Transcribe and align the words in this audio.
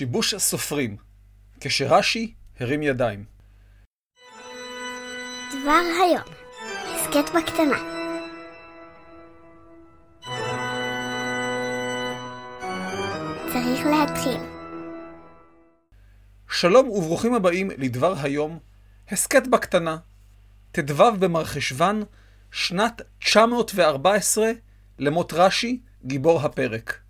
שיבוש 0.00 0.34
הסופרים, 0.34 0.96
כשרש"י 1.60 2.34
הרים 2.60 2.82
ידיים. 2.82 3.24
דבר 5.48 5.80
היום, 6.02 6.34
הסכת 6.94 7.34
בקטנה. 7.34 7.78
צריך 13.52 13.86
להתחיל. 13.86 14.40
שלום 16.48 16.88
וברוכים 16.88 17.34
הבאים 17.34 17.70
לדבר 17.70 18.14
היום, 18.22 18.58
הסכת 19.08 19.46
בקטנה, 19.46 19.96
ט"ו 20.72 21.12
במרחשוון, 21.18 22.02
שנת 22.52 23.02
914 23.18 24.50
למות 24.98 25.32
רש"י, 25.32 25.80
גיבור 26.04 26.40
הפרק. 26.40 27.00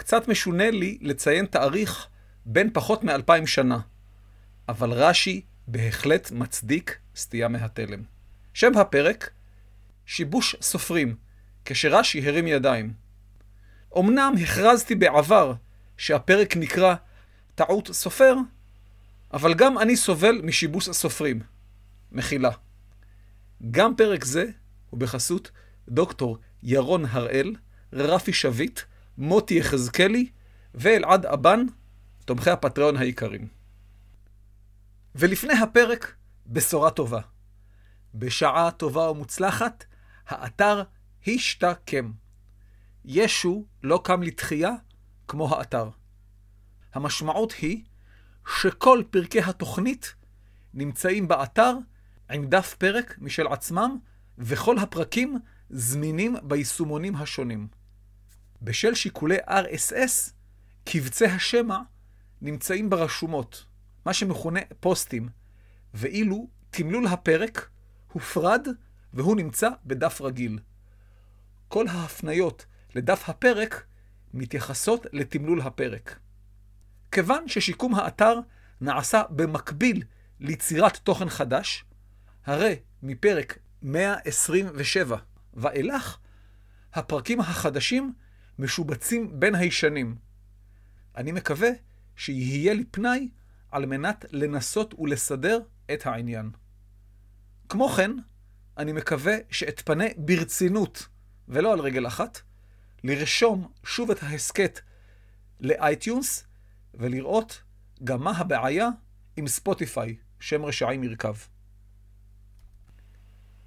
קצת 0.00 0.28
משונה 0.28 0.70
לי 0.70 0.98
לציין 1.00 1.46
תאריך 1.46 2.06
בין 2.46 2.70
פחות 2.72 3.04
מאלפיים 3.04 3.46
שנה, 3.46 3.78
אבל 4.68 4.92
רש"י 4.92 5.42
בהחלט 5.66 6.30
מצדיק 6.30 6.98
סטייה 7.16 7.48
מהתלם. 7.48 8.02
שם 8.54 8.78
הפרק, 8.78 9.30
שיבוש 10.06 10.56
סופרים, 10.60 11.16
כשרש"י 11.64 12.28
הרים 12.28 12.46
ידיים. 12.46 12.92
אמנם 13.98 14.34
הכרזתי 14.42 14.94
בעבר 14.94 15.54
שהפרק 15.96 16.56
נקרא 16.56 16.94
טעות 17.54 17.88
סופר, 17.92 18.34
אבל 19.32 19.54
גם 19.54 19.78
אני 19.78 19.96
סובל 19.96 20.40
משיבוש 20.44 20.88
הסופרים. 20.88 21.40
מחילה. 22.12 22.50
גם 23.70 23.96
פרק 23.96 24.24
זה 24.24 24.44
הוא 24.90 25.00
בחסות 25.00 25.50
דוקטור 25.88 26.38
ירון 26.62 27.04
הראל, 27.04 27.54
רפי 27.92 28.32
שביט, 28.32 28.80
מוטי 29.18 29.54
יחזקאלי 29.54 30.30
ואלעד 30.74 31.26
אבן, 31.26 31.66
תומכי 32.24 32.50
הפטריון 32.50 32.96
העיקרים. 32.96 33.48
ולפני 35.14 35.52
הפרק, 35.52 36.14
בשורה 36.46 36.90
טובה. 36.90 37.20
בשעה 38.14 38.70
טובה 38.70 39.10
ומוצלחת, 39.10 39.84
האתר 40.28 40.82
השתקם. 41.26 42.12
ישו 43.04 43.64
לא 43.82 44.00
קם 44.04 44.22
לתחייה 44.22 44.70
כמו 45.28 45.54
האתר. 45.56 45.88
המשמעות 46.94 47.52
היא 47.52 47.84
שכל 48.60 49.02
פרקי 49.10 49.40
התוכנית 49.40 50.14
נמצאים 50.74 51.28
באתר 51.28 51.74
עם 52.30 52.46
דף 52.46 52.74
פרק 52.74 53.16
משל 53.18 53.46
עצמם, 53.46 53.98
וכל 54.38 54.78
הפרקים 54.78 55.38
זמינים 55.70 56.36
ביישומונים 56.42 57.16
השונים. 57.16 57.68
בשל 58.62 58.94
שיקולי 58.94 59.38
RSS, 59.38 60.32
קבצי 60.84 61.26
השמע 61.26 61.78
נמצאים 62.42 62.90
ברשומות, 62.90 63.64
מה 64.06 64.12
שמכונה 64.12 64.60
פוסטים, 64.80 65.28
ואילו 65.94 66.48
תמלול 66.70 67.06
הפרק 67.06 67.68
הופרד 68.12 68.68
והוא 69.14 69.36
נמצא 69.36 69.68
בדף 69.84 70.20
רגיל. 70.20 70.58
כל 71.68 71.88
ההפניות 71.88 72.66
לדף 72.94 73.28
הפרק 73.28 73.84
מתייחסות 74.34 75.06
לתמלול 75.12 75.60
הפרק. 75.60 76.18
כיוון 77.12 77.48
ששיקום 77.48 77.94
האתר 77.94 78.34
נעשה 78.80 79.22
במקביל 79.30 80.02
ליצירת 80.40 80.96
תוכן 80.96 81.28
חדש, 81.28 81.84
הרי 82.46 82.76
מפרק 83.02 83.58
127 83.82 85.16
ואילך, 85.54 86.18
הפרקים 86.92 87.40
החדשים 87.40 88.12
משובצים 88.60 89.40
בין 89.40 89.54
הישנים. 89.54 90.16
אני 91.16 91.32
מקווה 91.32 91.70
שיהיה 92.16 92.74
לי 92.74 92.84
פנאי 92.90 93.28
על 93.70 93.86
מנת 93.86 94.24
לנסות 94.30 94.94
ולסדר 94.98 95.60
את 95.92 96.06
העניין. 96.06 96.50
כמו 97.68 97.88
כן, 97.88 98.10
אני 98.78 98.92
מקווה 98.92 99.34
שאתפנה 99.50 100.04
ברצינות, 100.16 101.06
ולא 101.48 101.72
על 101.72 101.80
רגל 101.80 102.06
אחת, 102.06 102.40
לרשום 103.04 103.72
שוב 103.84 104.10
את 104.10 104.22
ההסכת 104.22 104.80
לאייטיונס 105.60 106.44
ולראות 106.94 107.62
גם 108.04 108.24
מה 108.24 108.30
הבעיה 108.30 108.88
עם 109.36 109.46
ספוטיפיי, 109.46 110.16
שם 110.40 110.64
רשעים 110.64 111.04
ירכב. 111.04 111.34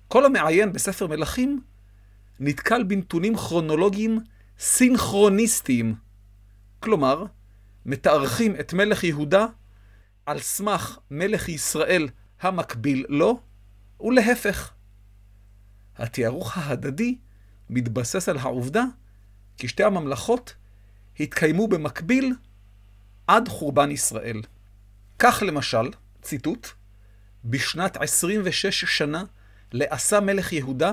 כל 0.08 0.26
המעיין 0.26 0.74
בספר 0.74 1.08
מלכים 1.08 1.62
נתקל 2.40 2.84
בנתונים 2.84 3.38
כרונולוגיים 3.38 4.20
סינכרוניסטיים. 4.60 5.96
כלומר, 6.80 7.26
מתארכים 7.86 8.56
את 8.60 8.74
מלך 8.74 9.04
יהודה 9.04 9.46
על 10.26 10.40
סמך 10.40 11.00
מלך 11.12 11.50
ישראל 11.50 12.10
המקביל 12.42 13.06
לו, 13.10 13.40
ולהפך. 14.02 14.74
התיארוך 15.98 16.58
ההדדי 16.58 17.18
מתבסס 17.70 18.30
על 18.30 18.38
העובדה 18.38 18.84
כי 19.58 19.68
שתי 19.68 19.84
הממלכות 19.84 20.56
התקיימו 21.20 21.68
במקביל 21.68 22.34
עד 23.28 23.48
חורבן 23.48 23.92
ישראל. 23.92 24.42
כך 25.20 25.44
למשל, 25.46 25.92
ציטוט, 26.22 26.68
בשנת 27.46 27.98
26 27.98 28.86
שנה 28.86 29.24
לעשה 29.72 30.20
מלך 30.20 30.54
יהודה, 30.54 30.92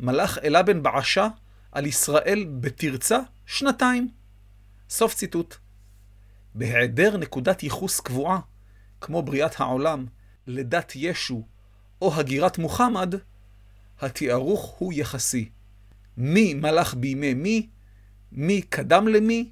מלך 0.00 0.38
אלה 0.38 0.62
בן 0.62 0.82
בעשה 0.82 1.28
על 1.76 1.86
ישראל 1.86 2.46
בתרצה 2.60 3.18
שנתיים. 3.46 4.08
סוף 4.90 5.14
ציטוט. 5.14 5.56
בהיעדר 6.54 7.16
נקודת 7.16 7.62
ייחוס 7.62 8.00
קבועה, 8.00 8.40
כמו 9.00 9.22
בריאת 9.22 9.60
העולם, 9.60 10.06
לידת 10.46 10.92
ישו 10.94 11.46
או 12.02 12.14
הגירת 12.14 12.58
מוחמד, 12.58 13.14
התיארוך 14.00 14.62
הוא 14.78 14.92
יחסי. 14.92 15.48
מי 16.16 16.54
מלך 16.54 16.94
בימי 16.94 17.34
מי, 17.34 17.68
מי 18.32 18.62
קדם 18.62 19.08
למי, 19.08 19.50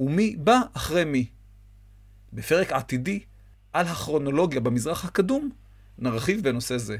ומי 0.00 0.36
בא 0.36 0.60
אחרי 0.72 1.04
מי. 1.04 1.26
בפרק 2.32 2.72
עתידי, 2.72 3.24
על 3.72 3.86
הכרונולוגיה 3.86 4.60
במזרח 4.60 5.04
הקדום, 5.04 5.50
נרחיב 5.98 6.42
בנושא 6.42 6.76
זה. 6.76 6.96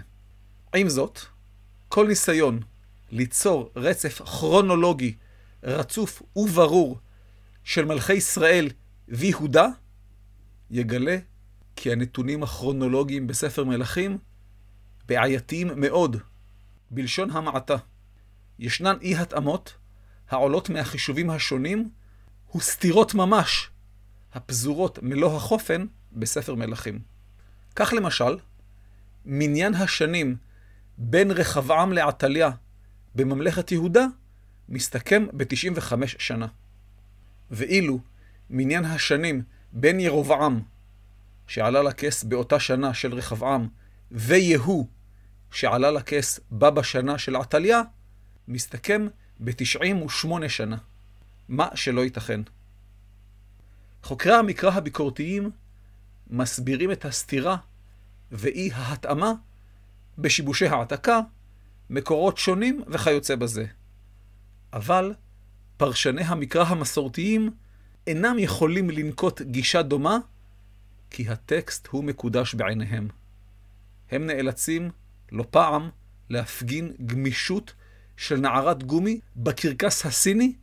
עם 0.74 0.88
זאת, 0.88 1.18
כל 1.88 2.06
ניסיון 2.08 2.60
ליצור 3.10 3.70
רצף 3.76 4.22
כרונולוגי 4.22 5.14
רצוף 5.62 6.22
וברור 6.36 6.98
של 7.64 7.84
מלכי 7.84 8.12
ישראל 8.12 8.68
ויהודה, 9.08 9.66
יגלה 10.70 11.16
כי 11.76 11.92
הנתונים 11.92 12.42
הכרונולוגיים 12.42 13.26
בספר 13.26 13.64
מלכים 13.64 14.18
בעייתיים 15.06 15.70
מאוד, 15.76 16.16
בלשון 16.90 17.30
המעטה. 17.30 17.76
ישנן 18.58 18.96
אי-התאמות 19.00 19.74
העולות 20.28 20.70
מהחישובים 20.70 21.30
השונים 21.30 21.90
וסתירות 22.56 23.14
ממש 23.14 23.70
הפזורות 24.34 24.98
מלוא 25.02 25.36
החופן 25.36 25.86
בספר 26.12 26.54
מלכים. 26.54 26.98
כך 27.76 27.92
למשל, 27.92 28.38
מניין 29.24 29.74
השנים 29.74 30.36
בין 30.98 31.30
רחבעם 31.30 31.92
לעתליה 31.92 32.50
בממלכת 33.16 33.72
יהודה 33.72 34.06
מסתכם 34.68 35.26
ב-95 35.32 35.92
שנה. 36.06 36.46
ואילו 37.50 37.98
מניין 38.50 38.84
השנים 38.84 39.42
בין 39.72 40.00
ירובעם, 40.00 40.60
שעלה 41.46 41.82
לכס 41.82 42.24
באותה 42.24 42.60
שנה 42.60 42.94
של 42.94 43.14
רחבעם, 43.14 43.68
ויהוא, 44.10 44.86
שעלה 45.50 45.90
לכס 45.90 46.40
בה 46.50 46.70
בשנה 46.70 47.18
של 47.18 47.36
עתליה, 47.36 47.82
מסתכם 48.48 49.06
ב-98 49.40 50.48
שנה. 50.48 50.76
מה 51.48 51.68
שלא 51.74 52.00
ייתכן. 52.00 52.40
חוקרי 54.02 54.34
המקרא 54.34 54.70
הביקורתיים 54.70 55.50
מסבירים 56.30 56.92
את 56.92 57.04
הסתירה 57.04 57.56
ואי 58.32 58.70
ההתאמה 58.74 59.32
בשיבושי 60.18 60.66
העתקה, 60.66 61.20
מקורות 61.90 62.38
שונים 62.38 62.82
וכיוצא 62.88 63.36
בזה. 63.36 63.66
אבל 64.72 65.14
פרשני 65.76 66.22
המקרא 66.22 66.64
המסורתיים 66.64 67.50
אינם 68.06 68.38
יכולים 68.38 68.90
לנקוט 68.90 69.42
גישה 69.42 69.82
דומה, 69.82 70.18
כי 71.10 71.28
הטקסט 71.28 71.86
הוא 71.86 72.04
מקודש 72.04 72.54
בעיניהם. 72.54 73.08
הם 74.10 74.26
נאלצים, 74.26 74.90
לא 75.32 75.44
פעם, 75.50 75.90
להפגין 76.30 76.92
גמישות 77.06 77.74
של 78.16 78.36
נערת 78.36 78.82
גומי 78.82 79.20
בקרקס 79.36 80.06
הסיני, 80.06 80.54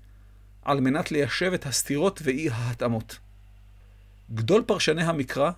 על 0.61 0.79
מנת 0.79 1.11
ליישב 1.11 1.51
את 1.53 1.65
הסתירות 1.65 2.19
ואי 2.23 2.49
ההתאמות. 2.49 3.19
גדול 4.33 4.63
פרשני 4.67 5.03
המקרא, 5.03 5.51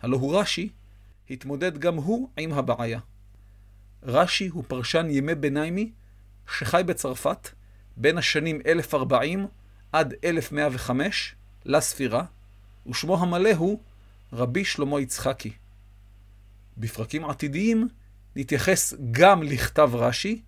הלא 0.00 0.16
הוא 0.16 0.40
רש"י, 0.40 0.68
התמודד 1.30 1.78
גם 1.78 1.96
הוא 1.96 2.28
עם 2.36 2.52
הבעיה. 2.52 3.00
רש"י 4.02 4.48
הוא 4.48 4.64
פרשן 4.68 5.06
ימי 5.10 5.34
ביניימי 5.34 5.92
שחי 6.58 6.82
בצרפת 6.86 7.48
בין 7.96 8.18
השנים 8.18 8.60
1040 8.66 9.46
עד 9.92 10.14
1105 10.24 11.34
לספירה, 11.64 12.24
ושמו 12.86 13.22
המלא 13.22 13.52
הוא 13.52 13.80
רבי 14.32 14.64
שלמה 14.64 15.00
יצחקי. 15.00 15.52
בפרקים 16.76 17.24
עתידיים 17.24 17.88
נתייחס 18.36 18.94
גם 19.10 19.42
לכתב 19.42 19.90
רש"י 19.94 20.42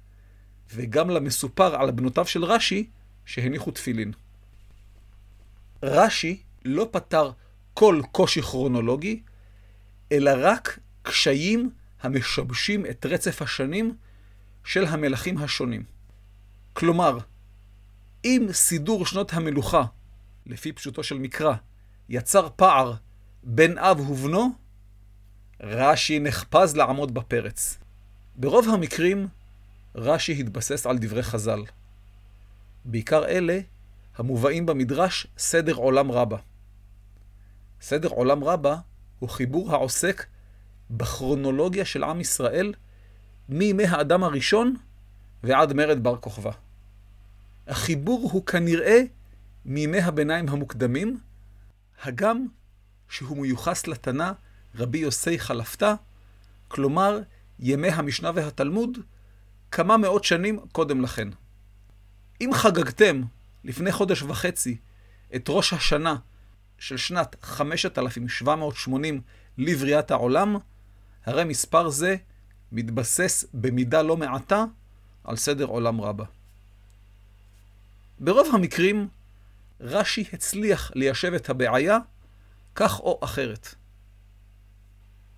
וגם 0.75 1.11
למסופר 1.11 1.77
על 1.77 1.91
בנותיו 1.91 2.27
של 2.27 2.45
רש"י 2.45 2.91
שהניחו 3.27 3.71
תפילין. 3.71 4.13
רש"י 5.83 6.43
לא 6.65 6.89
פתר 6.91 7.31
כל 7.75 8.01
קושי 8.13 8.43
כרונולוגי, 8.43 9.23
אלא 10.13 10.31
רק 10.37 10.79
קשיים 11.03 11.71
המשבשים 12.01 12.87
את 12.87 13.07
רצף 13.07 13.43
השנים 13.43 13.97
של 14.65 14.85
המלכים 14.85 15.39
השונים. 15.39 15.83
כלומר, 16.73 17.19
אם 18.25 18.47
סידור 18.53 19.07
שנות 19.07 19.33
המלוכה, 19.33 19.85
לפי 20.47 20.73
פשוטו 20.73 21.03
של 21.03 21.19
מקרא, 21.19 21.55
יצר 22.09 22.49
פער 22.57 22.95
בין 23.43 23.79
אב 23.79 24.11
ובנו, 24.11 24.51
רש"י 25.61 26.19
נחפז 26.19 26.77
לעמוד 26.77 27.15
בפרץ. 27.15 27.79
ברוב 28.37 28.69
המקרים, 28.69 29.29
רש"י 29.95 30.41
התבסס 30.41 30.87
על 30.87 30.99
דברי 30.99 31.23
חז"ל. 31.23 31.63
בעיקר 32.85 33.25
אלה 33.25 33.61
המובאים 34.17 34.67
במדרש 34.67 35.27
סדר 35.39 35.75
עולם 35.75 36.13
רבה. 36.13 36.37
סדר 37.81 38.09
עולם 38.09 38.45
רבה 38.45 38.77
הוא 39.19 39.29
חיבור 39.29 39.73
העוסק 39.73 40.27
בכרונולוגיה 40.91 41.85
של 41.85 42.05
עם 42.05 42.21
ישראל 42.21 42.75
מימי 43.49 43.85
האדם 43.85 44.25
הראשון 44.25 44.77
ועד 45.43 45.73
מרד 45.73 46.03
בר 46.03 46.17
כוכבא. 46.17 46.51
החיבור 47.67 48.31
הוא 48.33 48.47
כנראה 48.47 49.01
מימי 49.65 50.01
הביניים 50.01 50.49
המוקדמים, 50.49 51.19
הגם 52.03 52.47
שהוא 53.09 53.37
מיוחס 53.37 53.87
לתנא 53.87 54.33
רבי 54.75 54.99
יוסי 54.99 55.39
חלפתא, 55.39 55.95
כלומר 56.69 57.21
ימי 57.59 57.89
המשנה 57.89 58.31
והתלמוד, 58.35 58.99
כמה 59.71 59.97
מאות 59.97 60.25
שנים 60.25 60.61
קודם 60.73 61.01
לכן. 61.01 61.29
אם 62.41 62.51
חגגתם 62.53 63.23
לפני 63.65 63.93
חודש 63.93 64.23
וחצי 64.23 64.77
את 65.35 65.45
ראש 65.49 65.73
השנה 65.73 66.17
של 66.79 66.97
שנת 66.97 67.37
5780 67.43 69.21
לבריאת 69.59 70.11
העולם, 70.11 70.57
הרי 71.27 71.45
מספר 71.45 71.89
זה 71.89 72.17
מתבסס 72.73 73.45
במידה 73.55 74.03
לא 74.03 74.17
מעטה 74.17 74.65
על 75.25 75.37
סדר 75.37 75.65
עולם 75.65 76.01
רבה. 76.01 76.25
ברוב 78.21 78.55
המקרים, 78.55 79.09
רש"י 79.81 80.25
הצליח 80.33 80.91
ליישב 80.95 81.33
את 81.35 81.51
הבעיה 81.51 81.99
כך 82.75 83.01
או 83.01 83.19
אחרת. 83.23 83.75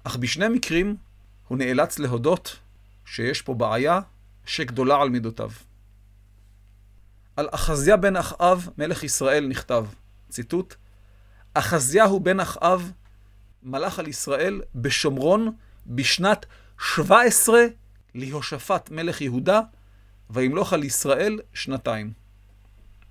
אך 0.05 0.17
בשני 0.17 0.49
מקרים 0.49 0.97
הוא 1.49 1.59
נאלץ 1.59 1.99
להודות 1.99 2.57
שיש 3.05 3.43
פה 3.43 3.55
בעיה 3.55 4.01
שגדולה 4.47 5.01
על 5.01 5.09
מידותיו. 5.09 5.51
על 7.37 7.49
אחזיה 7.51 7.97
בן 7.97 8.17
אחאב, 8.17 8.69
מלך 8.79 9.05
ישראל, 9.05 9.47
נכתב, 9.47 9.87
ציטוט, 10.29 10.75
אחזיהו 11.55 12.21
בן 12.21 12.41
אחאב 12.41 12.93
מלך 13.63 13.99
על 13.99 14.09
ישראל 14.09 14.63
בשומרון 14.75 15.57
בשנת 15.91 16.47
17 16.79 17.61
להושפט 18.15 18.91
מלך 18.91 19.21
יהודה, 19.21 19.61
וימלוך 20.31 20.73
על 20.73 20.85
ישראל 20.85 21.39
שנתיים. 21.55 22.13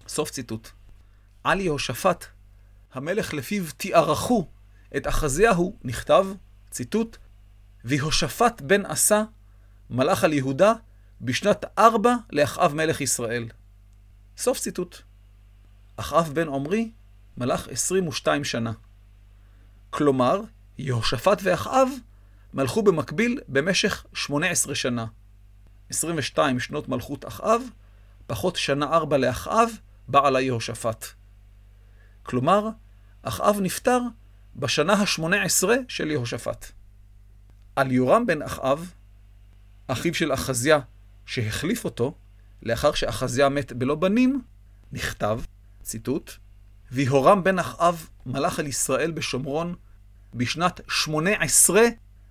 סוף 0.08 0.32
ציטוט. 0.32 0.70
על 1.44 1.60
יהושפט, 1.60 2.26
המלך 2.94 3.34
לפיו 3.34 3.64
תיארכו 3.78 4.48
את 4.98 5.08
אחזיהו, 5.08 5.78
נכתב, 5.84 6.26
ציטוט, 6.72 7.18
ויהושפט 7.86 8.62
בן 8.62 8.86
עשה 8.86 9.24
מלך 9.90 10.24
על 10.24 10.34
יהודה 10.34 10.74
בשנת 11.22 11.66
ארבע 11.78 12.16
לאחאב 12.32 12.74
מלך 12.74 13.02
ישראל. 13.02 13.48
סוף 14.38 14.60
ציטוט. 14.60 14.98
אחאב 15.96 16.32
בן 16.34 16.48
עמרי 16.48 16.92
מלך 17.38 17.68
22 17.68 18.44
שנה. 18.44 18.72
כלומר, 19.90 20.42
יהושפט 20.78 21.40
ואחאב 21.44 21.90
מלכו 22.54 22.84
במקביל 22.84 23.40
במשך 23.48 24.06
18 24.14 24.76
שנה. 24.76 25.06
22 25.90 26.60
שנות 26.60 26.90
מלכות 26.90 27.28
אחאב, 27.28 27.62
פחות 28.28 28.56
שנה 28.56 28.86
ארבע 28.86 29.18
לאחאב, 29.18 29.70
בעלה 30.08 30.42
יהושפט. 30.42 31.06
כלומר, 32.24 32.70
אחאב 33.22 33.60
נפטר 33.62 34.00
בשנה 34.56 34.94
ה-18 34.94 35.64
של 35.88 36.12
יהושפט. 36.12 36.72
על 37.76 37.92
יורם 37.92 38.26
בן 38.26 38.42
אחאב, 38.42 38.92
אחיו 39.88 40.14
של 40.14 40.34
אחזיה 40.34 40.80
שהחליף 41.26 41.86
אותו, 41.86 42.16
לאחר 42.64 42.94
שאחזיה 42.94 43.50
מת 43.50 43.74
בלא 43.74 43.96
בנים, 43.96 44.42
נכתב, 44.92 45.40
ציטוט, 45.84 46.32
ויהורם 46.92 47.44
בן 47.44 47.60
אחאב 47.60 48.08
מלך 48.26 48.60
על 48.60 48.68
ישראל 48.68 49.12
בשומרון 49.12 49.76
בשנת 50.34 50.82
18 50.88 51.82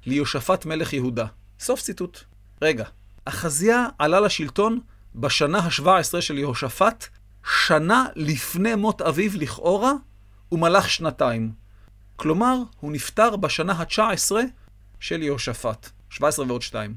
ליהושפט 0.07 0.67
מלך 0.67 0.93
יהודה. 0.93 1.27
סוף 1.61 1.81
ציטוט. 1.81 2.19
רגע, 2.63 2.85
אחזיה 3.25 3.87
עלה 3.99 4.21
לשלטון 4.21 4.81
בשנה 5.15 5.59
ה-17 5.59 6.21
של 6.21 6.39
יהושפט, 6.39 7.07
שנה 7.67 8.07
לפני 8.17 8.75
מות 8.75 9.03
אביו 9.03 9.31
לכאורה, 9.35 9.93
הוא 10.49 10.61
מלך 10.61 10.91
שנתיים. 10.91 11.53
כלומר, 12.17 12.57
הוא 12.81 12.93
נפטר 12.93 13.37
בשנה 13.37 13.73
ה-19 13.73 14.33
של 15.01 15.23
יהושפט, 15.23 15.91
17 16.11 16.47
ועוד 16.47 16.63
2. 16.63 16.95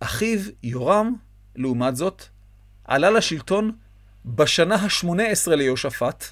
אחיו, 0.00 0.40
יורם, 0.62 1.14
לעומת 1.56 1.96
זאת, 1.96 2.22
עלה 2.84 3.10
לשלטון 3.10 3.72
בשנה 4.24 4.74
ה-18 4.74 5.50
ליהושפט, 5.54 6.24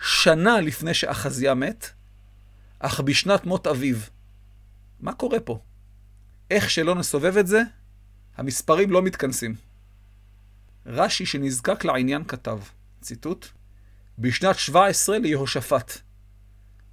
שנה 0.00 0.60
לפני 0.60 0.94
שאחזיה 0.94 1.54
מת, 1.54 1.90
אך 2.78 3.00
בשנת 3.00 3.46
מות 3.46 3.66
אביו. 3.66 3.96
מה 5.00 5.12
קורה 5.12 5.40
פה? 5.40 5.60
איך 6.50 6.70
שלא 6.70 6.94
נסובב 6.94 7.36
את 7.36 7.46
זה, 7.46 7.62
המספרים 8.36 8.90
לא 8.90 9.02
מתכנסים. 9.02 9.54
רש"י 10.86 11.26
שנזקק 11.26 11.84
לעניין 11.84 12.24
כתב, 12.24 12.58
ציטוט, 13.00 13.46
בשנת 14.18 14.58
17 14.58 15.18
ליהושפט. 15.18 15.92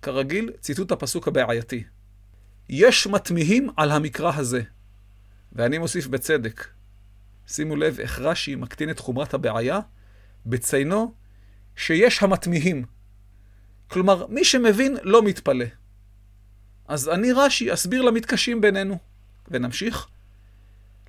כרגיל, 0.02 0.52
ציטוט 0.60 0.92
הפסוק 0.92 1.28
הבעייתי. 1.28 1.84
יש 2.70 3.08
מתמיהים 3.08 3.70
על 3.78 3.92
המקרא 3.92 4.32
הזה, 4.36 4.62
ואני 5.52 5.78
מוסיף 5.78 6.08
בצדק. 6.08 6.68
שימו 7.48 7.76
לב 7.76 8.00
איך 8.00 8.20
רש"י 8.20 8.56
מקטין 8.56 8.90
את 8.90 9.00
חומרת 9.00 9.34
הבעיה, 9.34 9.80
בציינו 10.46 11.14
שיש 11.76 12.24
המתמיהים. 12.24 12.86
כלומר, 13.88 14.28
מי 14.28 14.46
שמבין 14.46 14.98
לא 15.04 15.24
מתפלא. 15.24 15.66
אז 16.88 17.10
אני 17.10 17.32
רש"י 17.32 17.74
אסביר 17.74 18.02
למתקשים 18.02 18.62
בינינו. 18.62 18.98
ונמשיך. 19.48 20.08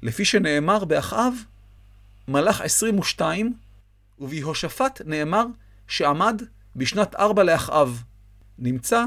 לפי 0.03 0.25
שנאמר 0.25 0.85
באחאב, 0.85 1.35
מלך 2.29 2.61
22, 2.61 3.55
וביהושפט 4.19 5.01
נאמר 5.05 5.45
שעמד 5.89 6.43
בשנת 6.77 7.15
ארבע 7.15 7.43
לאחאב. 7.43 8.03
נמצא 8.59 9.05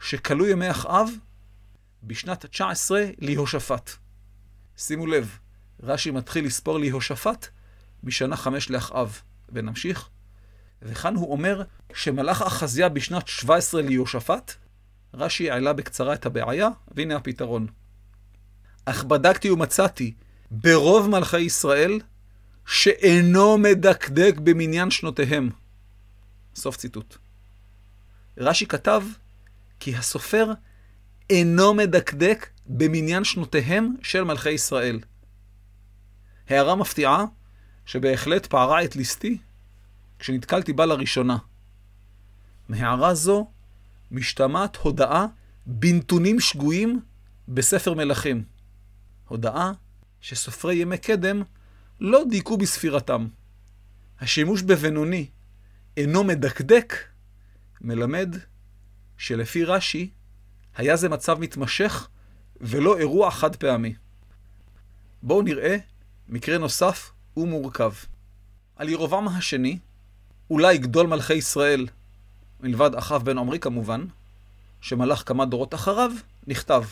שכלו 0.00 0.46
ימי 0.46 0.70
אחאב 0.70 1.10
בשנת 2.02 2.46
19 2.46 3.04
ליהושפט. 3.18 3.90
שימו 4.76 5.06
לב, 5.06 5.38
רש"י 5.82 6.10
מתחיל 6.10 6.46
לספור 6.46 6.78
ליהושפט 6.78 7.46
בשנה 8.04 8.36
חמש 8.36 8.70
לאחאב. 8.70 9.20
ונמשיך. 9.52 10.08
וכאן 10.82 11.14
הוא 11.14 11.32
אומר 11.32 11.62
שמלך 11.94 12.42
אחזיה 12.42 12.88
בשנת 12.88 13.28
17 13.28 13.82
ליהושפט, 13.82 14.54
רש"י 15.14 15.50
העלה 15.50 15.72
בקצרה 15.72 16.14
את 16.14 16.26
הבעיה, 16.26 16.68
והנה 16.94 17.16
הפתרון. 17.16 17.66
אך 18.84 19.04
בדקתי 19.04 19.50
ומצאתי 19.50 20.14
ברוב 20.50 21.08
מלכי 21.08 21.40
ישראל 21.40 22.00
שאינו 22.66 23.58
מדקדק 23.58 24.34
במניין 24.44 24.90
שנותיהם. 24.90 25.50
סוף 26.54 26.76
ציטוט. 26.76 27.16
רש"י 28.38 28.66
כתב 28.66 29.02
כי 29.80 29.96
הסופר 29.96 30.52
אינו 31.30 31.74
מדקדק 31.74 32.48
במניין 32.66 33.24
שנותיהם 33.24 33.94
של 34.02 34.24
מלכי 34.24 34.50
ישראל. 34.50 35.00
הערה 36.48 36.74
מפתיעה, 36.74 37.24
שבהחלט 37.86 38.46
פערה 38.46 38.84
את 38.84 38.96
ליסטי 38.96 39.38
כשנתקלתי 40.18 40.72
בה 40.72 40.86
לראשונה. 40.86 41.36
מהערה 42.68 43.14
זו 43.14 43.50
משתמעת 44.10 44.76
הודאה 44.76 45.26
בנתונים 45.66 46.40
שגויים 46.40 47.00
בספר 47.48 47.94
מלכים. 47.94 48.44
הודאה 49.28 49.72
שסופרי 50.20 50.74
ימי 50.74 50.98
קדם 50.98 51.42
לא 52.00 52.22
דייקו 52.30 52.56
בספירתם. 52.56 53.28
השימוש 54.20 54.62
בבינוני 54.62 55.26
אינו 55.96 56.24
מדקדק, 56.24 56.94
מלמד 57.80 58.36
שלפי 59.18 59.64
רש"י, 59.64 60.10
היה 60.76 60.96
זה 60.96 61.08
מצב 61.08 61.38
מתמשך 61.40 62.08
ולא 62.60 62.98
אירוע 62.98 63.30
חד 63.30 63.56
פעמי. 63.56 63.94
בואו 65.22 65.42
נראה 65.42 65.76
מקרה 66.28 66.58
נוסף 66.58 67.12
ומורכב. 67.36 67.92
על 68.76 68.88
ירובעם 68.88 69.28
השני, 69.28 69.78
אולי 70.50 70.78
גדול 70.78 71.06
מלכי 71.06 71.34
ישראל, 71.34 71.86
מלבד 72.62 72.94
אחאב 72.94 73.24
בן 73.24 73.38
עמרי 73.38 73.58
כמובן, 73.58 74.04
שמלך 74.80 75.22
כמה 75.26 75.46
דורות 75.46 75.74
אחריו, 75.74 76.12
נכתב, 76.46 76.82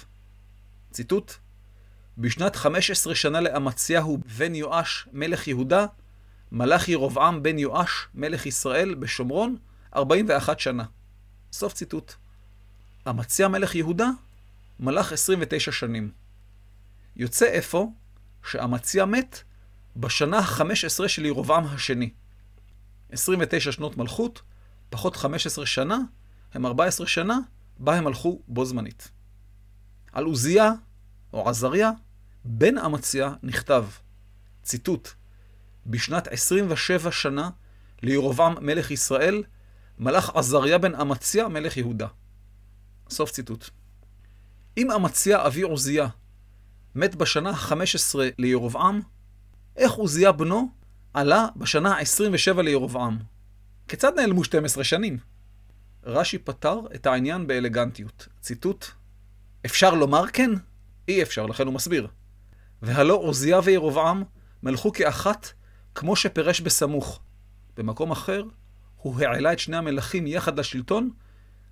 ציטוט: 0.91 1.33
בשנת 2.19 2.57
15 2.57 3.15
שנה 3.15 3.41
לאמציהו 3.41 4.19
בן 4.39 4.55
יואש 4.55 5.09
מלך 5.13 5.49
יהודה, 5.49 5.87
מלך 6.53 6.89
ירובעם 6.89 7.43
בן 7.43 7.59
יואש 7.59 8.09
מלך 8.15 8.47
ישראל 8.47 8.95
בשומרון 8.95 9.57
41 9.97 10.61
שנה. 10.61 10.85
סוף 11.53 11.73
ציטוט. 11.73 12.13
אמציה 13.09 13.49
מלך 13.49 13.75
יהודה 13.75 14.09
מלך 14.81 15.13
29 15.13 15.73
שנים. 15.73 16.11
יוצא 17.17 17.59
אפוא 17.59 17.87
שאמציה 18.51 19.07
מת 19.07 19.43
בשנה 19.97 20.39
ה-15 20.39 21.09
של 21.09 21.27
ירובעם 21.27 21.65
השני. 21.65 22.11
29 23.13 23.73
שנות 23.73 23.97
מלכות, 23.97 24.43
פחות 24.90 25.16
15 25.16 25.66
שנה, 25.66 25.99
הם 26.54 26.66
14 26.66 27.07
שנה, 27.07 27.38
בה 27.78 27.95
הם 27.95 28.07
הלכו 28.07 28.42
בו 28.49 28.64
זמנית. 28.64 29.11
על 30.12 30.25
עוזיה, 30.25 30.73
או 31.33 31.49
עזריה, 31.49 31.90
בן 32.45 32.78
אמציה 32.78 33.35
נכתב, 33.42 33.85
ציטוט, 34.62 35.09
בשנת 35.87 36.28
27 36.28 37.12
שנה 37.12 37.50
לירובעם 38.02 38.54
מלך 38.61 38.90
ישראל, 38.90 39.42
מלך 39.99 40.30
עזריה 40.35 40.78
בן 40.78 40.95
אמציה 40.95 41.49
מלך 41.49 41.76
יהודה. 41.76 42.07
סוף 43.11 43.30
ציטוט. 43.30 43.71
אם 44.76 44.90
אמציה 44.90 45.47
אבי 45.47 45.62
עוזיה 45.62 46.09
מת 46.95 47.14
בשנה 47.14 47.50
ה-15 47.50 48.18
לירובעם, 48.38 49.00
איך 49.76 49.92
עוזיה 49.92 50.33
בנו 50.33 50.68
עלה 51.14 51.47
בשנה 51.57 51.97
ה-27 51.97 52.62
לירובעם? 52.62 53.18
כיצד 53.88 54.12
נעלמו 54.16 54.45
12 54.45 54.85
שנים? 54.85 55.18
רש"י 56.04 56.38
פתר 56.38 56.80
את 56.95 57.07
העניין 57.07 57.47
באלגנטיות. 57.47 58.28
ציטוט: 58.40 58.87
אפשר 59.66 59.95
לומר 59.95 60.26
כן? 60.26 60.50
אי 61.09 61.23
אפשר, 61.23 61.47
לכן 61.47 61.66
הוא 61.66 61.75
מסביר. 61.75 62.09
והלא 62.83 63.14
עוזיה 63.14 63.61
וירובעם 63.64 64.23
מלכו 64.62 64.92
כאחת, 64.92 65.49
כמו 65.95 66.16
שפירש 66.16 66.61
בסמוך. 66.61 67.21
במקום 67.76 68.11
אחר, 68.11 68.42
הוא 68.97 69.21
העלה 69.21 69.52
את 69.52 69.59
שני 69.59 69.76
המלכים 69.76 70.26
יחד 70.26 70.59
לשלטון, 70.59 71.11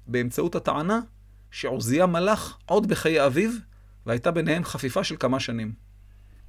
באמצעות 0.06 0.54
הטענה 0.54 1.00
שעוזיה 1.50 2.06
מלך 2.06 2.56
עוד 2.66 2.88
בחיי 2.88 3.26
אביו, 3.26 3.50
והייתה 4.06 4.30
ביניהם 4.30 4.64
חפיפה 4.64 5.04
של 5.04 5.16
כמה 5.16 5.40
שנים. 5.40 5.72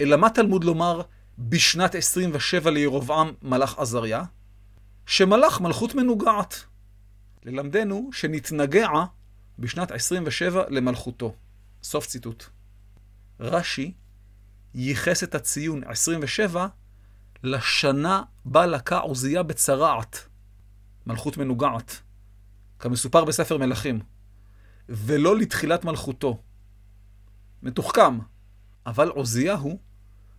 אלא 0.01 0.17
מה 0.17 0.29
תלמוד 0.29 0.63
לומר 0.63 1.01
בשנת 1.37 1.95
27 1.95 2.71
לירובעם 2.71 3.31
מלך 3.41 3.79
עזריה? 3.79 4.23
שמלך 5.07 5.61
מלכות 5.61 5.95
מנוגעת. 5.95 6.63
ללמדנו 7.43 8.09
שנתנגע 8.13 8.89
בשנת 9.59 9.91
27 9.91 10.63
למלכותו. 10.69 11.35
סוף 11.83 12.07
ציטוט. 12.07 12.43
רש"י 13.39 13.93
ייחס 14.73 15.23
את 15.23 15.35
הציון 15.35 15.83
27 15.83 16.67
לשנה 17.43 18.23
בה 18.45 18.65
לקה 18.65 18.97
עוזיה 18.97 19.43
בצרעת, 19.43 20.27
מלכות 21.05 21.37
מנוגעת, 21.37 22.01
כמסופר 22.79 23.25
בספר 23.25 23.57
מלכים, 23.57 23.99
ולא 24.89 25.37
לתחילת 25.37 25.85
מלכותו. 25.85 26.41
מתוחכם, 27.63 28.19
אבל 28.85 29.09
עוזיהו 29.09 29.79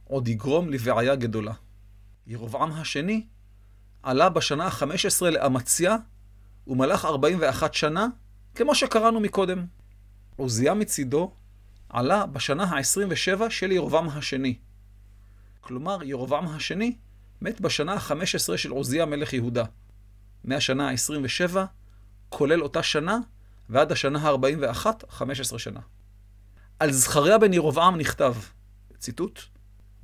עוד 0.04 0.28
יגרום 0.28 0.68
לבעיה 0.70 1.16
גדולה. 1.16 1.52
ירובעם 2.26 2.72
השני 2.72 3.26
עלה 4.02 4.28
בשנה 4.28 4.66
ה-15 4.66 5.24
לאמציה 5.24 5.96
ומלך 6.66 7.04
41 7.04 7.74
שנה, 7.74 8.06
כמו 8.54 8.74
שקראנו 8.74 9.20
מקודם. 9.20 9.66
עוזיה 10.36 10.74
מצידו 10.74 11.32
עלה 11.88 12.26
בשנה 12.26 12.64
ה-27 12.64 13.50
של 13.50 13.72
ירובעם 13.72 14.08
השני. 14.08 14.58
כלומר, 15.60 16.02
ירובעם 16.02 16.48
השני 16.48 16.96
מת 17.40 17.60
בשנה 17.60 17.94
ה-15 17.94 18.56
של 18.56 18.70
עוזיה 18.70 19.06
מלך 19.06 19.32
יהודה. 19.32 19.64
מהשנה 20.44 20.90
ה-27, 20.90 21.56
כולל 22.28 22.62
אותה 22.62 22.82
שנה, 22.82 23.18
ועד 23.68 23.92
השנה 23.92 24.18
ה-41, 24.28 24.86
15 25.08 25.58
שנה. 25.58 25.80
על 26.78 26.92
זכריה 26.92 27.38
בן 27.38 27.52
ירובעם 27.52 27.96
נכתב, 27.96 28.34
ציטוט, 28.98 29.40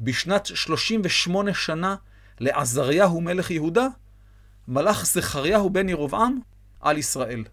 בשנת 0.01 0.47
38 0.47 1.55
שנה 1.55 1.97
לעזריהו 2.45 3.21
מלך 3.21 3.51
יהודה, 3.51 3.87
מלך 4.69 5.07
זכריהו 5.07 5.71
בן 5.71 5.89
ירובעם 5.89 6.39
על 6.81 6.99
ישראל. 6.99 7.45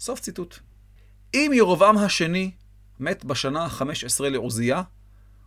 סוף 0.00 0.20
ציטוט. 0.20 0.58
אם 1.34 1.50
ירובעם 1.54 1.98
השני 1.98 2.50
מת 3.00 3.24
בשנה 3.24 3.64
ה-15 3.64 4.22
לעוזיה, 4.24 4.82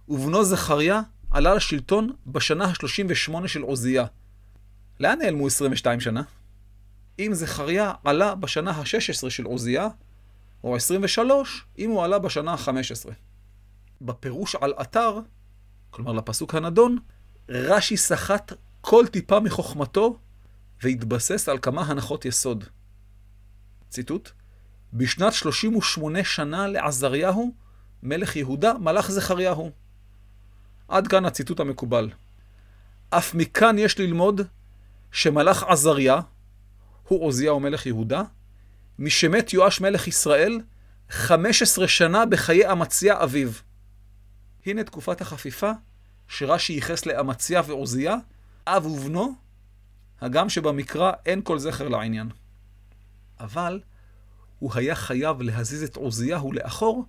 ובנו 0.10 0.44
זכריה 0.44 1.01
עלה 1.32 1.53
לשלטון 1.53 2.13
בשנה 2.27 2.65
ה-38 2.65 3.48
של 3.48 3.62
עוזיה. 3.62 4.06
לאן 5.00 5.20
נעלמו 5.20 5.48
22 5.48 6.00
שנה? 6.00 6.22
אם 7.20 7.29
זכריה 7.34 7.94
עלה 8.03 8.36
בשנה 8.36 8.72
ה-16 8.72 9.29
של 9.29 9.44
עוזיה, 9.44 9.88
או 10.63 10.75
23, 10.75 11.65
אם 11.77 11.89
הוא 11.89 12.03
עלה 12.03 12.20
בשנה 12.20 12.53
ה-15. 12.53 13.10
בפירוש 14.01 14.56
על 14.56 14.74
אתר, 14.82 15.20
כלומר 15.89 16.12
לפסוק 16.12 16.56
הנדון, 16.56 16.98
רש"י 17.50 17.98
סחט 17.98 18.53
כל 18.81 19.05
טיפה 19.07 19.39
מחוכמתו 19.39 20.17
והתבסס 20.83 21.50
על 21.50 21.57
כמה 21.62 21.81
הנחות 21.81 22.25
יסוד. 22.25 22.63
ציטוט: 23.89 24.31
בשנת 24.93 25.33
38 25.33 26.24
שנה 26.24 26.67
לעזריהו, 26.67 27.53
מלך 28.03 28.36
יהודה, 28.36 28.74
מלך 28.74 29.12
זכריהו. 29.12 29.71
עד 30.88 31.07
כאן 31.07 31.25
הציטוט 31.25 31.59
המקובל. 31.59 32.09
אף 33.09 33.36
מכאן 33.36 33.75
יש 33.79 34.00
ללמוד 34.00 34.41
שמלך 35.12 35.63
עזריה, 35.63 36.19
הוא 37.07 37.25
עוזיהו 37.25 37.59
מלך 37.59 37.86
יהודה, 37.86 38.21
משמת 39.00 39.53
יואש 39.53 39.81
מלך 39.81 40.07
ישראל, 40.07 40.59
15 41.09 41.88
שנה 41.88 42.25
בחיי 42.25 42.71
אמציה 42.71 43.24
אביו. 43.24 43.50
הנה 44.65 44.83
תקופת 44.83 45.21
החפיפה 45.21 45.71
שרש"י 46.27 46.74
ייחס 46.74 47.05
לאמציה 47.05 47.62
ועוזיה, 47.65 48.15
אב 48.78 48.86
ובנו, 48.86 49.36
הגם 50.22 50.50
שבמקרא 50.50 51.12
אין 51.26 51.42
כל 51.42 51.60
זכר 51.60 51.88
לעניין. 51.88 52.30
אבל 53.40 53.82
הוא 54.60 54.72
היה 54.76 54.96
חייב 54.96 55.42
להזיז 55.42 55.84
את 55.84 55.96
עוזיהו 55.96 56.54
לאחור, 56.54 57.06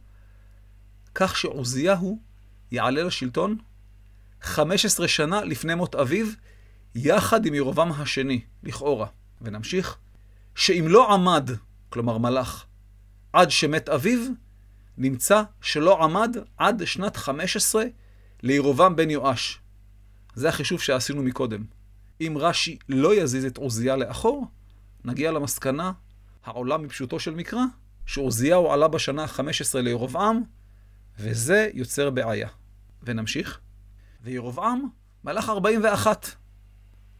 כך 1.15 1.37
שעוזיהו 1.37 2.19
יעלה 2.71 3.03
לשלטון 3.03 3.59
15 4.41 5.09
שנה 5.09 5.45
לפני 5.45 5.75
מות 5.75 5.95
אביו, 5.95 6.27
יחד 6.95 7.47
עם 7.47 7.55
ירובעם 7.55 7.93
השני, 7.93 8.41
לכאורה. 8.63 9.07
ונמשיך. 9.41 9.99
שאם 10.55 10.85
לא 10.89 11.15
עמד, 11.15 11.51
כלומר 11.89 12.19
מלך, 12.19 12.65
עד 13.33 13.51
שמת 13.51 13.89
אביו, 13.89 14.19
נמצא 14.99 15.43
שלא 15.61 16.05
עמד 16.05 16.37
עד 16.57 16.85
שנת 16.85 17.17
15 17.17 17.85
לירובעם 18.43 18.97
בן 18.97 19.11
יואש. 19.11 19.61
זה 20.35 20.49
החישוב 20.49 20.81
שעשינו 20.81 21.23
מקודם. 21.23 21.65
אם 22.21 22.35
רש"י 22.41 22.79
לא 22.89 23.15
יזיז 23.15 23.45
את 23.45 23.57
עוזיה 23.57 23.97
לאחור, 23.97 24.47
נגיע 25.05 25.33
למסקנה 25.33 25.93
העולה 26.45 26.79
מפשוטו 26.79 27.21
של 27.21 27.35
מקרא, 27.35 27.63
שעוזיהו 28.07 28.73
עלה 28.73 28.89
בשנה 28.89 29.25
ה-15 29.25 29.79
לירובעם, 29.79 30.43
וזה 31.19 31.71
יוצר 31.75 32.11
בעיה. 32.11 32.49
ונמשיך. 33.03 33.61
וירובעם 34.23 34.89
מלך 35.25 35.49
41. 35.49 36.27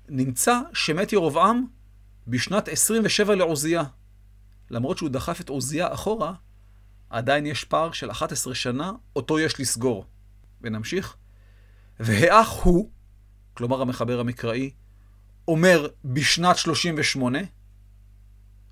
נמצא 0.09 0.61
שמת 0.73 1.13
ירובעם 1.13 1.67
בשנת 2.27 2.69
27 2.69 3.35
לעוזיה. 3.35 3.83
למרות 4.71 4.99
שהוא 4.99 5.09
דחף 5.11 5.41
את 5.41 5.49
עוזיה 5.49 5.93
אחורה, 5.95 6.33
עדיין 7.11 7.47
יש 7.47 7.65
פער 7.65 7.93
של 7.93 8.11
11 8.11 8.55
שנה, 8.55 8.93
אותו 9.17 9.39
יש 9.39 9.61
לסגור. 9.61 10.07
ונמשיך. 10.61 11.17
והאח 12.01 12.63
הוא, 12.63 12.91
כלומר 13.61 13.83
המחבר 13.83 14.21
המקראי, 14.21 14.71
אומר 15.49 15.89
בשנת 16.05 16.57
38, 16.57 17.39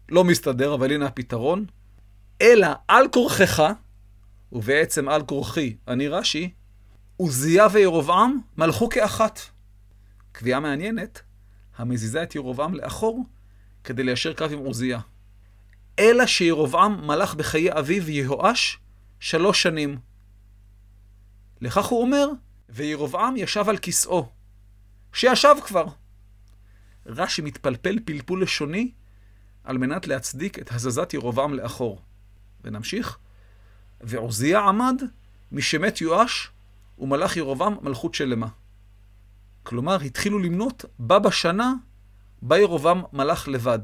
לא 0.09 0.25
מסתדר, 0.25 0.75
אבל 0.75 0.93
הנה 0.93 1.07
הפתרון, 1.07 1.67
אלא 2.43 2.69
על 2.89 3.09
כורכך, 3.13 3.73
ובעצם 4.53 5.09
על 5.09 5.23
כורכי, 5.23 5.77
אני 5.89 6.09
רש"י, 6.09 6.51
עוזיה 7.17 7.67
וירובעם 7.73 8.39
מלכו 8.57 8.89
כאחת. 8.89 9.41
קביעה 10.33 10.61
מעניינת, 10.61 11.23
המזיזה 11.77 12.23
את 12.23 12.35
ירובעם 12.35 12.75
לאחור 12.75 13.25
כדי 13.85 14.03
ליישר 14.03 14.35
קו 14.35 14.45
עם 14.45 14.59
עוזיה. 14.59 15.01
אלא 15.99 16.27
שירובעם 16.27 17.07
מלך 17.07 17.35
בחיי 17.35 17.79
אביו 17.79 18.11
יהואש 18.11 18.79
שלוש 19.21 19.63
שנים. 19.63 19.99
לכך 21.61 21.87
הוא 21.87 22.03
אומר, 22.03 22.29
וירובעם 22.69 23.37
ישב 23.37 23.69
על 23.69 23.77
כיסאו, 23.79 24.38
שישב 25.13 25.55
כבר. 25.67 25.87
רש"י 27.07 27.43
מתפלפל 27.43 27.99
פלפול 28.05 28.43
לשוני 28.43 28.93
על 29.65 29.79
מנת 29.79 30.07
להצדיק 30.07 30.59
את 30.59 30.73
הזזת 30.73 31.15
ירובעם 31.15 31.55
לאחור. 31.55 32.03
ונמשיך. 32.65 33.19
ועוזיה 34.01 34.61
עמד 34.61 35.03
משמת 35.53 36.01
יואש 36.01 36.51
ומלך 36.99 37.37
ירובעם 37.37 37.75
מלכות 37.83 38.15
שלמה. 38.15 38.49
כלומר, 39.63 40.01
התחילו 40.01 40.39
למנות 40.39 40.85
בה 40.99 41.19
בשנה 41.19 41.73
בה 42.43 42.59
ירובעם 42.59 43.03
מלך 43.13 43.49
לבד. 43.49 43.79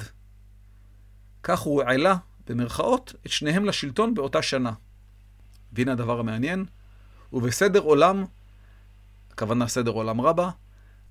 כך 1.42 1.60
הוא 1.60 1.82
העלה, 1.82 2.16
במרכאות, 2.46 3.14
את 3.26 3.30
שניהם 3.30 3.64
לשלטון 3.64 4.14
באותה 4.14 4.42
שנה. 4.42 4.72
והנה 5.72 5.92
הדבר 5.92 6.20
המעניין, 6.20 6.64
ובסדר 7.32 7.80
עולם, 7.80 8.24
הכוונה 9.30 9.68
סדר 9.68 9.90
עולם 9.90 10.20
רבה, 10.20 10.50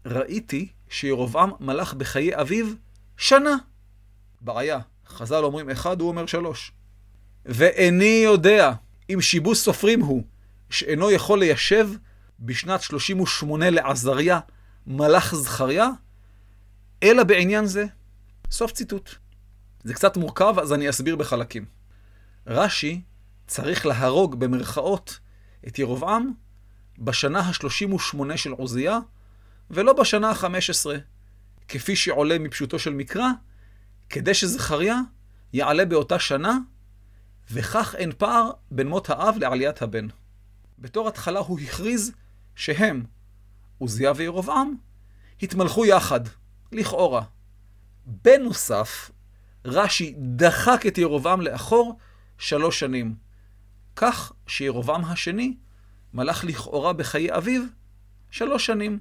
ראיתי 0.05 0.67
שירובעם 0.89 1.51
מלך 1.59 1.93
בחיי 1.93 2.41
אביו 2.41 2.65
שנה. 3.17 3.55
בעיה, 4.41 4.79
חז"ל 5.07 5.43
אומרים 5.43 5.69
אחד, 5.69 6.01
הוא 6.01 6.09
אומר 6.09 6.25
שלוש. 6.25 6.71
ואיני 7.45 8.21
יודע 8.23 8.71
אם 9.09 9.21
שיבוש 9.21 9.59
סופרים 9.59 10.01
הוא, 10.01 10.23
שאינו 10.69 11.11
יכול 11.11 11.39
ליישב 11.39 11.89
בשנת 12.39 12.81
38 12.81 13.69
לעזריה 13.69 14.39
מלאך 14.87 15.35
זכריה, 15.35 15.89
אלא 17.03 17.23
בעניין 17.23 17.65
זה. 17.65 17.85
סוף 18.51 18.71
ציטוט. 18.71 19.15
זה 19.83 19.93
קצת 19.93 20.17
מורכב, 20.17 20.55
אז 20.61 20.73
אני 20.73 20.89
אסביר 20.89 21.15
בחלקים. 21.15 21.65
רש"י 22.47 23.01
צריך 23.47 23.85
להרוג 23.85 24.39
במרכאות 24.39 25.19
את 25.67 25.79
ירובעם 25.79 26.31
בשנה 26.99 27.39
ה-38 27.39 28.37
של 28.37 28.51
עוזיה, 28.51 28.99
ולא 29.73 29.93
בשנה 29.93 30.29
ה-15, 30.29 30.85
כפי 31.67 31.95
שעולה 31.95 32.39
מפשוטו 32.39 32.79
של 32.79 32.93
מקרא, 32.93 33.27
כדי 34.09 34.33
שזכריה 34.33 34.99
יעלה 35.53 35.85
באותה 35.85 36.19
שנה, 36.19 36.57
וכך 37.51 37.95
אין 37.97 38.11
פער 38.17 38.51
בין 38.71 38.87
מות 38.87 39.09
האב 39.09 39.35
לעליית 39.37 39.81
הבן. 39.81 40.07
בתור 40.79 41.07
התחלה 41.07 41.39
הוא 41.39 41.59
הכריז 41.59 42.11
שהם, 42.55 43.03
עוזיה 43.77 44.11
וירובעם, 44.15 44.75
התמלכו 45.41 45.85
יחד, 45.85 46.19
לכאורה. 46.71 47.23
בנוסף, 48.05 49.11
רש"י 49.65 50.15
דחק 50.17 50.83
את 50.87 50.97
ירובעם 50.97 51.41
לאחור 51.41 51.97
שלוש 52.37 52.79
שנים. 52.79 53.15
כך 53.95 54.31
שירובעם 54.47 55.05
השני 55.05 55.57
מלך 56.13 56.43
לכאורה 56.43 56.93
בחיי 56.93 57.37
אביו 57.37 57.61
שלוש 58.31 58.65
שנים. 58.65 58.99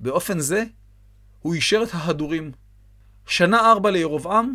באופן 0.00 0.40
זה, 0.40 0.64
הוא 1.40 1.54
אישר 1.54 1.82
את 1.82 1.88
ההדורים. 1.92 2.52
שנה 3.26 3.70
ארבע 3.70 3.90
לירובעם 3.90 4.54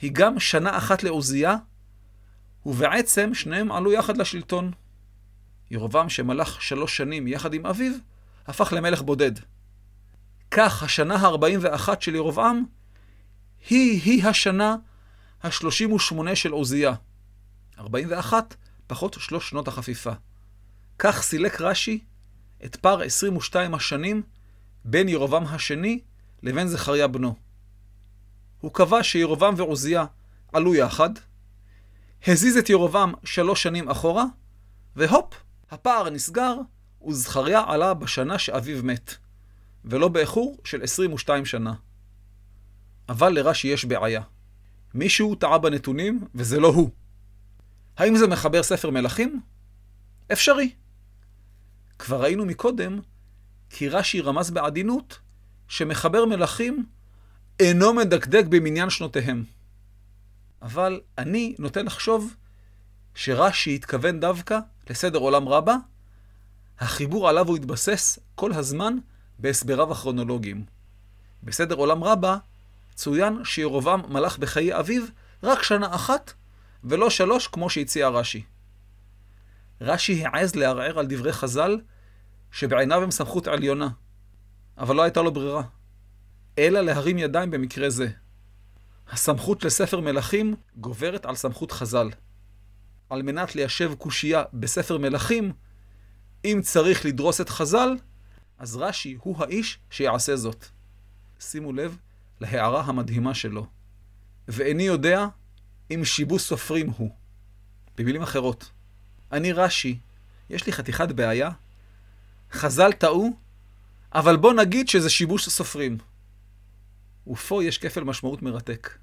היא 0.00 0.10
גם 0.14 0.40
שנה 0.40 0.78
אחת 0.78 1.02
לעוזיה, 1.02 1.56
ובעצם 2.66 3.34
שניהם 3.34 3.72
עלו 3.72 3.92
יחד 3.92 4.16
לשלטון. 4.16 4.72
ירובעם 5.70 6.08
שמלך 6.08 6.62
שלוש 6.62 6.96
שנים 6.96 7.26
יחד 7.26 7.54
עם 7.54 7.66
אביו, 7.66 7.92
הפך 8.46 8.72
למלך 8.76 9.02
בודד. 9.02 9.32
כך 10.50 10.82
השנה 10.82 11.16
ה-41 11.16 11.88
של 12.00 12.14
ירובעם 12.14 12.64
היא-היא 13.68 14.24
השנה 14.24 14.76
ה-38 15.42 16.34
של 16.34 16.52
עוזיה. 16.52 16.94
41 17.78 18.54
פחות 18.86 19.16
שלוש 19.20 19.50
שנות 19.50 19.68
החפיפה. 19.68 20.12
כך 20.98 21.22
סילק 21.22 21.60
רש"י 21.60 22.04
את 22.64 22.76
פער 22.76 23.02
22 23.02 23.74
השנים 23.74 24.22
בין 24.84 25.08
ירובעם 25.08 25.46
השני 25.46 26.00
לבין 26.42 26.68
זכריה 26.68 27.06
בנו. 27.06 27.34
הוא 28.60 28.72
קבע 28.74 29.02
שירובעם 29.02 29.54
ועוזיה 29.56 30.04
עלו 30.52 30.74
יחד, 30.74 31.10
הזיז 32.26 32.56
את 32.56 32.70
ירובעם 32.70 33.12
שלוש 33.24 33.62
שנים 33.62 33.88
אחורה, 33.88 34.24
והופ, 34.96 35.34
הפער 35.70 36.10
נסגר, 36.10 36.54
וזכריה 37.08 37.62
עלה 37.66 37.94
בשנה 37.94 38.38
שאביו 38.38 38.84
מת, 38.84 39.14
ולא 39.84 40.08
באיחור 40.08 40.56
של 40.64 40.82
22 40.82 41.44
שנה. 41.44 41.74
אבל 43.08 43.32
לרש"י 43.32 43.68
יש 43.68 43.84
בעיה. 43.84 44.22
מישהו 44.94 45.34
טעה 45.34 45.58
בנתונים, 45.58 46.24
וזה 46.34 46.60
לא 46.60 46.68
הוא. 46.68 46.90
האם 47.96 48.16
זה 48.16 48.26
מחבר 48.26 48.62
ספר 48.62 48.90
מלכים? 48.90 49.40
אפשרי. 50.32 50.70
כבר 51.98 52.22
ראינו 52.22 52.44
מקודם 52.44 53.00
כי 53.70 53.88
רש"י 53.88 54.20
רמז 54.20 54.50
בעדינות 54.50 55.18
שמחבר 55.68 56.24
מלכים 56.24 56.86
אינו 57.60 57.94
מדקדק 57.94 58.44
במניין 58.48 58.90
שנותיהם. 58.90 59.44
אבל 60.62 61.00
אני 61.18 61.54
נוטה 61.58 61.82
לחשוב 61.82 62.34
שרש"י 63.14 63.74
התכוון 63.74 64.20
דווקא 64.20 64.58
לסדר 64.90 65.18
עולם 65.18 65.48
רבה, 65.48 65.76
החיבור 66.78 67.28
עליו 67.28 67.48
הוא 67.48 67.56
התבסס 67.56 68.18
כל 68.34 68.52
הזמן 68.52 68.96
בהסבריו 69.38 69.92
הכרונולוגיים. 69.92 70.64
בסדר 71.42 71.74
עולם 71.74 72.04
רבה 72.04 72.36
צוין 72.94 73.44
שירובעם 73.44 74.00
מלך 74.12 74.38
בחיי 74.38 74.78
אביו 74.78 75.02
רק 75.42 75.62
שנה 75.62 75.94
אחת, 75.94 76.32
ולא 76.84 77.10
שלוש 77.10 77.46
כמו 77.46 77.70
שהציע 77.70 78.08
רש"י. 78.08 78.42
רש"י 79.80 80.24
העז 80.26 80.54
לערער 80.54 80.98
על 80.98 81.06
דברי 81.06 81.32
חז"ל, 81.32 81.80
שבעיניו 82.52 83.02
הם 83.02 83.10
סמכות 83.10 83.46
עליונה, 83.48 83.88
אבל 84.78 84.96
לא 84.96 85.02
הייתה 85.02 85.22
לו 85.22 85.32
ברירה, 85.32 85.62
אלא 86.58 86.80
להרים 86.80 87.18
ידיים 87.18 87.50
במקרה 87.50 87.90
זה. 87.90 88.08
הסמכות 89.10 89.64
לספר 89.64 90.00
מלכים 90.00 90.54
גוברת 90.76 91.26
על 91.26 91.34
סמכות 91.34 91.72
חז"ל. 91.72 92.10
על 93.10 93.22
מנת 93.22 93.54
ליישב 93.54 93.94
קושייה 93.94 94.42
בספר 94.52 94.98
מלכים, 94.98 95.52
אם 96.44 96.60
צריך 96.62 97.06
לדרוס 97.06 97.40
את 97.40 97.48
חז"ל, 97.48 97.96
אז 98.58 98.76
רש"י 98.76 99.16
הוא 99.20 99.36
האיש 99.44 99.78
שיעשה 99.90 100.36
זאת. 100.36 100.64
שימו 101.40 101.72
לב 101.72 101.96
להערה 102.40 102.80
המדהימה 102.80 103.34
שלו. 103.34 103.66
ואיני 104.48 104.82
יודע 104.82 105.26
אם 105.90 106.04
שיבוש 106.04 106.42
סופרים 106.42 106.90
הוא. 106.90 107.10
במילים 107.96 108.22
אחרות, 108.22 108.70
אני 109.32 109.52
רש"י, 109.52 109.98
יש 110.50 110.66
לי 110.66 110.72
חתיכת 110.72 111.12
בעיה, 111.12 111.50
חז"ל 112.52 112.92
טעו, 112.92 113.36
אבל 114.14 114.36
בוא 114.36 114.52
נגיד 114.52 114.88
שזה 114.88 115.10
שיבוש 115.10 115.48
סופרים. 115.48 115.98
ופה 117.26 117.64
יש 117.64 117.78
כפל 117.78 118.04
משמעות 118.04 118.42
מרתק. 118.42 118.98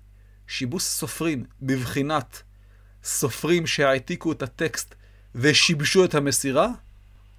שיבוש 0.47 0.84
סופרים 0.84 1.45
בבחינת 1.62 2.41
סופרים 3.03 3.67
שהעתיקו 3.67 4.31
את 4.31 4.41
הטקסט 4.41 4.95
ושיבשו 5.36 6.05
את 6.05 6.15
המסירה, 6.15 6.67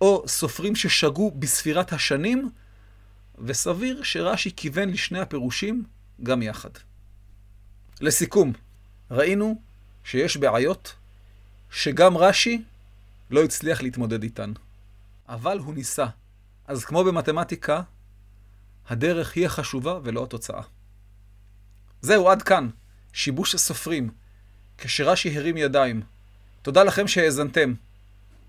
או 0.00 0.24
סופרים 0.26 0.76
ששגו 0.76 1.30
בספירת 1.30 1.92
השנים, 1.92 2.50
וסביר 3.38 4.02
שרש"י 4.02 4.50
כיוון 4.56 4.88
לשני 4.88 5.20
הפירושים 5.20 5.84
גם 6.22 6.42
יחד. 6.42 6.70
לסיכום, 8.00 8.52
ראינו 9.10 9.62
שיש 10.04 10.36
בעיות 10.36 10.94
שגם 11.70 12.16
רש"י 12.16 12.62
לא 13.30 13.44
הצליח 13.44 13.82
להתמודד 13.82 14.22
איתן. 14.22 14.52
אבל 15.28 15.58
הוא 15.58 15.74
ניסה. 15.74 16.06
אז 16.66 16.84
כמו 16.84 17.04
במתמטיקה, 17.04 17.82
הדרך 18.88 19.36
היא 19.36 19.46
החשובה 19.46 19.98
ולא 20.02 20.24
התוצאה. 20.24 20.62
זהו, 22.00 22.30
עד 22.30 22.42
כאן. 22.42 22.68
שיבוש 23.12 23.54
הסופרים. 23.54 24.10
כשרש"י 24.78 25.38
הרים 25.38 25.56
ידיים. 25.56 26.02
תודה 26.62 26.84
לכם 26.84 27.08
שהאזנתם. 27.08 27.74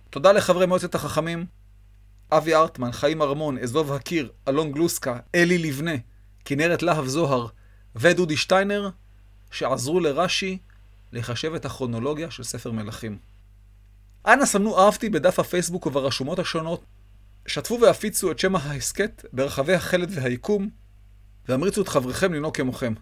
תודה 0.10 0.32
לחברי 0.32 0.66
מועצת 0.66 0.96
החכמים, 0.96 1.46
אבי 2.32 2.56
ארטמן, 2.56 2.92
חיים 2.92 3.22
ארמון, 3.22 3.58
אזוב 3.58 3.94
הקיר, 3.94 4.32
אלון 4.48 4.72
גלוסקה, 4.72 5.20
אלי 5.36 5.58
לבנה, 5.58 5.92
כנרת 6.46 6.84
להב 6.84 7.06
זוהר 7.06 7.48
ודודי 7.96 8.38
שטיינר, 8.38 8.90
שעזרו 9.52 10.00
לרש"י 10.00 10.58
לחשב 11.12 11.54
את 11.54 11.66
הכרונולוגיה 11.66 12.32
של 12.32 12.44
ספר 12.44 12.72
מלכים. 12.72 13.18
אנא 14.28 14.46
סמנו 14.46 14.80
אהבתי 14.80 15.10
בדף 15.10 15.40
הפייסבוק 15.40 15.86
וברשומות 15.86 16.40
השונות, 16.40 16.86
שתפו 17.46 17.80
והפיצו 17.82 18.32
את 18.32 18.40
שם 18.40 18.56
ההסכת 18.56 19.26
ברחבי 19.34 19.74
החלד 19.74 20.10
והיקום, 20.12 20.70
והמריצו 21.48 21.82
את 21.82 21.88
חבריכם 21.88 22.34
לנהוג 22.34 22.58
כמוכם. 22.58 22.94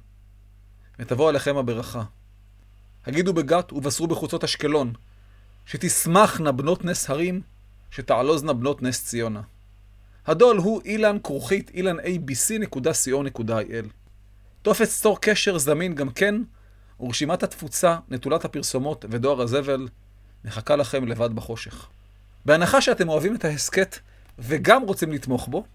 ותבוא 0.99 1.29
עליכם 1.29 1.57
הברכה. 1.57 2.03
הגידו 3.05 3.33
בגת 3.33 3.73
ובשרו 3.73 4.07
בחוצות 4.07 4.43
אשקלון, 4.43 4.93
שתשמחנה 5.65 6.51
בנות 6.51 6.85
נס 6.85 7.09
הרים, 7.09 7.41
שתעלוזנה 7.91 8.53
בנות 8.53 8.81
נס 8.81 9.05
ציונה. 9.05 9.41
הדול 10.25 10.57
הוא 10.57 10.81
אילן 10.85 11.17
כרוכית 11.23 11.71
אילן 11.73 11.99
abc.co.il. 11.99 13.85
טופס 14.61 15.01
צור 15.01 15.21
קשר 15.21 15.57
זמין 15.57 15.95
גם 15.95 16.09
כן 16.09 16.35
ורשימת 16.99 17.43
התפוצה, 17.43 17.97
נטולת 18.09 18.45
הפרסומות 18.45 19.05
ודואר 19.09 19.41
הזבל 19.41 19.87
מחכה 20.45 20.75
לכם 20.75 21.07
לבד 21.07 21.33
בחושך. 21.35 21.87
בהנחה 22.45 22.81
שאתם 22.81 23.09
אוהבים 23.09 23.35
את 23.35 23.45
ההסכת 23.45 23.99
וגם 24.39 24.81
רוצים 24.81 25.11
לתמוך 25.11 25.47
בו, 25.47 25.65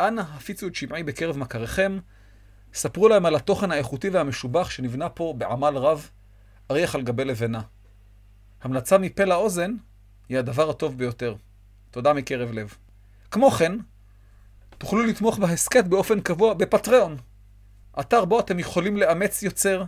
אנא 0.00 0.20
הפיצו 0.20 0.66
את 0.66 0.74
שמעי 0.74 1.02
בקרב 1.02 1.38
מכריכם, 1.38 1.98
ספרו 2.74 3.08
להם 3.08 3.26
על 3.26 3.34
התוכן 3.34 3.70
האיכותי 3.70 4.08
והמשובח 4.08 4.70
שנבנה 4.70 5.08
פה 5.08 5.34
בעמל 5.38 5.76
רב, 5.76 6.10
אריח 6.70 6.94
על 6.94 7.02
גבי 7.02 7.24
לבנה. 7.24 7.60
המלצה 8.62 8.98
מפה 8.98 9.24
לאוזן 9.24 9.74
היא 10.28 10.38
הדבר 10.38 10.70
הטוב 10.70 10.98
ביותר. 10.98 11.34
תודה 11.90 12.12
מקרב 12.12 12.52
לב. 12.52 12.74
כמו 13.30 13.50
כן, 13.50 13.72
תוכלו 14.78 15.02
לתמוך 15.02 15.38
בהסכת 15.38 15.84
באופן 15.84 16.20
קבוע 16.20 16.54
בפטריון, 16.54 17.16
אתר 18.00 18.24
בו 18.24 18.40
אתם 18.40 18.58
יכולים 18.58 18.96
לאמץ 18.96 19.42
יוצר, 19.42 19.84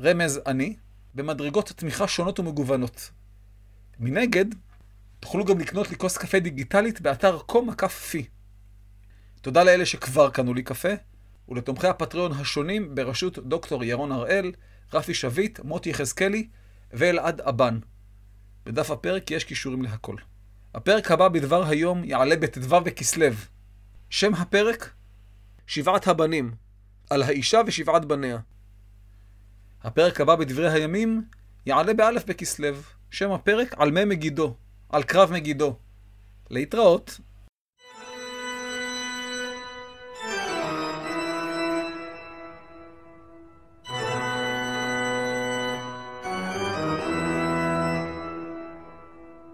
רמז 0.00 0.40
אני, 0.46 0.76
במדרגות 1.14 1.68
תמיכה 1.68 2.08
שונות 2.08 2.38
ומגוונות. 2.38 3.10
מנגד, 3.98 4.44
תוכלו 5.20 5.44
גם 5.44 5.58
לקנות 5.58 5.90
לי 5.90 5.96
כוס 5.96 6.16
קפה 6.16 6.38
דיגיטלית 6.38 7.00
באתר 7.00 7.38
פי. 7.88 8.26
תודה 9.40 9.64
לאלה 9.64 9.86
שכבר 9.86 10.30
קנו 10.30 10.54
לי 10.54 10.62
קפה, 10.62 10.88
ולתומכי 11.48 11.86
הפטריון 11.86 12.32
השונים 12.32 12.94
בראשות 12.94 13.38
דוקטור 13.38 13.84
ירון 13.84 14.12
הראל, 14.12 14.52
רפי 14.92 15.14
שביט, 15.14 15.60
מוטי 15.60 15.90
יחזקאלי 15.90 16.48
ואלעד 16.92 17.40
אבן. 17.40 17.78
בדף 18.66 18.90
הפרק 18.90 19.30
יש 19.30 19.44
קישורים 19.44 19.82
להכל. 19.82 20.16
הפרק 20.74 21.10
הבא 21.10 21.28
בדבר 21.28 21.68
היום 21.68 22.04
יעלה 22.04 22.36
בט"ו 22.36 22.80
בכסלו. 22.80 23.26
שם 24.10 24.34
הפרק? 24.34 24.90
שבעת 25.66 26.08
הבנים, 26.08 26.54
על 27.10 27.22
האישה 27.22 27.60
ושבעת 27.66 28.04
בניה. 28.04 28.38
הפרק 29.84 30.20
הבא 30.20 30.36
בדברי 30.36 30.70
הימים 30.70 31.24
יעלה 31.66 31.94
באלף 31.94 32.24
בכסלו. 32.24 32.76
שם 33.10 33.32
הפרק 33.32 33.74
על 33.78 33.90
מי 33.90 34.04
מגידו, 34.04 34.54
על 34.88 35.02
קרב 35.02 35.32
מגידו. 35.32 35.76
להתראות. 36.50 37.20